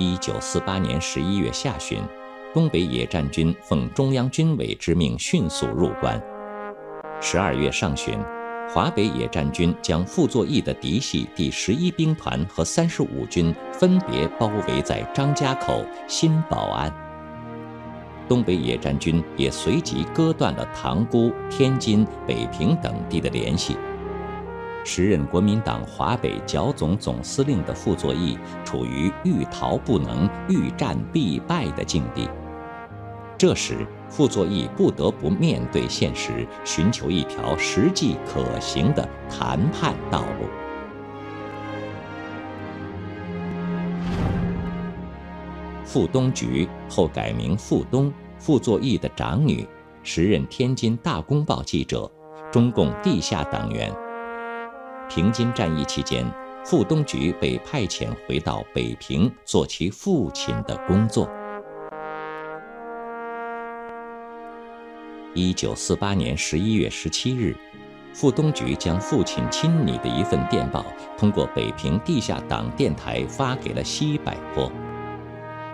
[0.00, 2.02] 一九四八年十一月下旬，
[2.54, 6.18] 东北野战军奉中央军委之命迅速入关。
[7.20, 8.18] 十二月上旬，
[8.72, 16.90] 华北野战军将傅作义的嫡系第十一兵团和三十五军分别包围在张家口、新保安。
[18.26, 23.76] 东北野战军也随即割断了塘沽、天津、北平等地的联系。
[24.84, 32.28] 时任国民党华北剿总总司令的傅作义处于欲逃不能、欲战必败的境地。
[33.38, 40.46] 这时，傅作义不得不面对现实，寻求一条实际可行的谈判道路。
[45.84, 49.66] 傅东菊后改名傅东，傅作义的长女，
[50.02, 52.10] 时任天津大公报记者，
[52.52, 53.90] 中共地下党员。
[55.10, 56.24] 平津战役期间，
[56.64, 61.28] 傅东菊被派遣回到北平做其父亲的工作。
[65.34, 67.56] 一九四八年十一月十七日，
[68.14, 70.86] 傅东菊将父亲亲拟的一份电报
[71.18, 74.70] 通过北平地下党电台发给了西柏坡。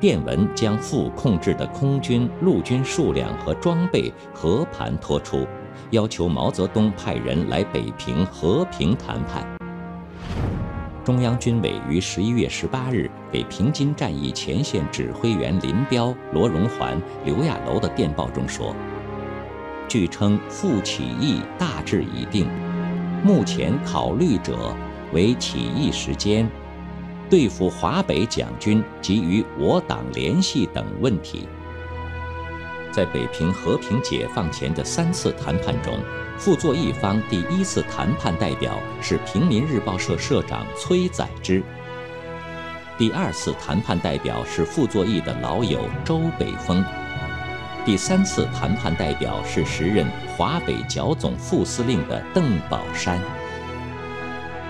[0.00, 5.46] 电文将傅控制的空军、陆军数量和装备和盘托出。
[5.90, 9.46] 要求毛泽东派人来北平和平谈判。
[11.04, 18.76] 中央军委于十一月十八日给平津战役前线指挥员林彪、罗荣桓、刘亚楼的电报中说
[19.88, 22.46] ：“据称，傅起义大致已定，
[23.24, 24.74] 目前考虑者
[25.14, 26.46] 为起义时间、
[27.30, 31.48] 对付华北蒋军及与我党联系等问题。”
[32.98, 36.00] 在北平和平解放前的三次谈判中，
[36.36, 41.62] 傅作义方第一次谈判代表是平民日报社社长崔载之；
[42.98, 46.82] 第二次谈判代表是傅作义的老友周北峰；
[47.86, 50.04] 第三次谈判代表是时任
[50.36, 53.20] 华北剿总副司令的邓宝山。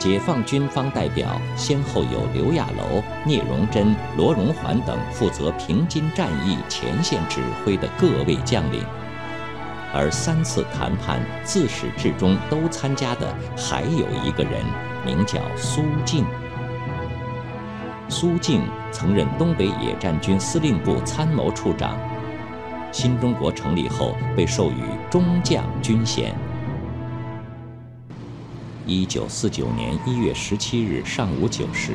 [0.00, 8.82] 解放军方代表先后有刘亚楼、聂荣臻、罗荣桓等负责平津战役前线指挥的各位将领，
[9.92, 14.64] 而三次谈判自始至终都参加的还有一个人，
[15.04, 16.24] 名叫苏静。
[18.08, 21.94] 苏静曾任东北野战军司令部参谋处长，
[22.90, 26.34] 新中国成立后被授予中将军衔。
[28.90, 31.92] 一九四九年一月十七日上午九时，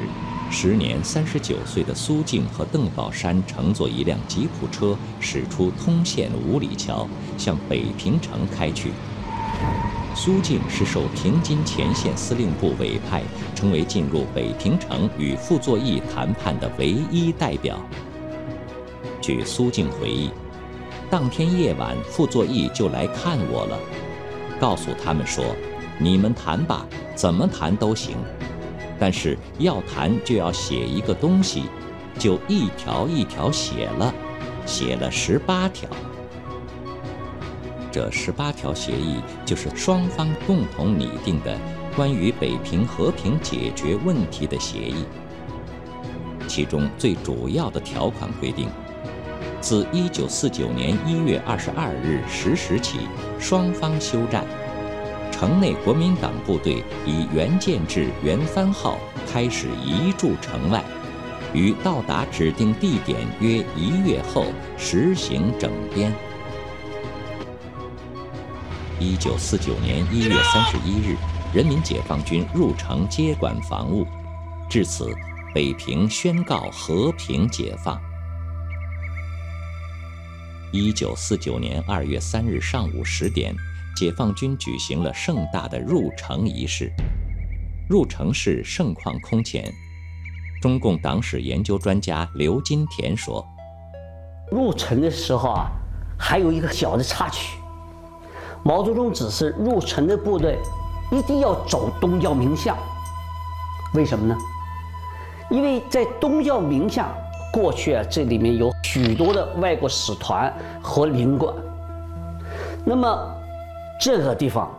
[0.49, 7.05] 时年三十九岁的苏静和邓宝山乘坐一辆吉普车驶出通县五里桥，
[7.37, 8.93] 向北平城开去。
[10.15, 13.21] 苏静是受平津前线司令部委派，
[13.53, 17.77] 成为进入北平城与傅作义谈判的唯一代表。
[19.21, 20.29] 据苏静回忆，
[21.09, 23.77] 当天夜晚傅作义就来看我了，
[24.61, 25.43] 告诉他们说。
[25.97, 26.85] 你们谈吧，
[27.15, 28.17] 怎么谈都行，
[28.99, 31.63] 但是要谈就要写一个东西，
[32.19, 34.13] 就一条一条写了，
[34.65, 35.89] 写了十八条。
[37.91, 41.57] 这十八条协议就是双方共同拟定的
[41.95, 45.05] 关于北平和平解决问题的协议。
[46.45, 48.67] 其中最主要的条款规定，
[49.61, 52.99] 自一九四九年一月二十二日十时起，
[53.39, 54.45] 双方休战。
[55.37, 58.97] 城内国民党部队以原建制原番号
[59.27, 60.81] 开始移驻城外，
[61.53, 64.45] 于到达指定地点约一月后
[64.77, 66.09] 实行整编。
[68.97, 71.17] 一九四九年一月三十一日，
[71.53, 74.07] 人民解放军入城接管防务，
[74.69, 75.13] 至此，
[75.53, 77.99] 北平宣告和平解放。
[80.71, 83.53] 一九四九年二月三日上午十点。
[83.95, 86.91] 解放军举行了盛大的入城仪式。
[87.87, 89.71] 入城式盛况空前。
[90.61, 93.45] 中共党史研究专家刘金田说
[94.51, 95.69] ：“入城的时候啊，
[96.17, 97.59] 还有一个小的插曲。
[98.63, 100.57] 毛泽东指示入城的部队
[101.11, 102.75] 一定要走东交民巷。
[103.93, 104.35] 为什么呢？
[105.51, 107.15] 因为在东交民巷
[107.53, 111.53] 过去啊，这里面有许多的外国使团和领馆。
[112.83, 113.35] 那么。”
[113.99, 114.77] 这个地方，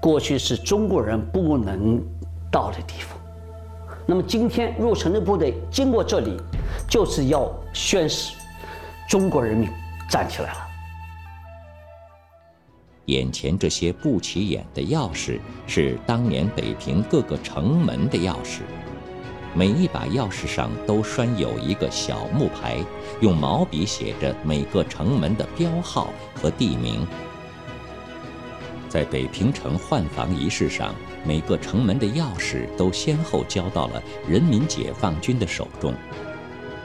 [0.00, 2.02] 过去是中国人不能
[2.50, 3.16] 到的地方。
[4.06, 6.36] 那么今天入城的部队经过这里，
[6.88, 8.36] 就是要宣誓，
[9.08, 9.68] 中国人民
[10.10, 10.58] 站起来了。
[13.06, 18.60] 眼前这些不起眼的钥匙，是当年北平各个城门的钥匙。
[19.54, 22.76] 每一把钥匙上都拴有一个小木牌，
[23.20, 27.06] 用毛笔写着每个城门的标号和地名。
[28.96, 35.92] 在北平城换防仪式上，每个城门的钥匙都先后交到了人民解放军的手中，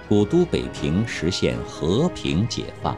[0.10, 2.98] 古都北平实现和平解放。